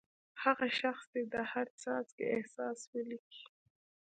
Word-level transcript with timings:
هغه 0.43 0.67
شخص 0.79 1.05
دې 1.13 1.23
د 1.33 1.35
هر 1.51 1.67
څاڅکي 1.81 2.25
احساس 2.37 2.79
ولیکي. 2.93 3.43